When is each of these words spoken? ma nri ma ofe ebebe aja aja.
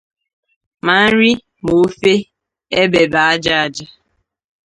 ma 0.85 0.95
nri 1.09 1.31
ma 1.63 1.71
ofe 1.83 2.15
ebebe 2.81 3.19
aja 3.31 3.53
aja. 3.63 3.85